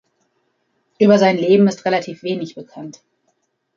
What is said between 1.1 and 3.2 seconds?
sein Leben ist relativ wenig bekannt.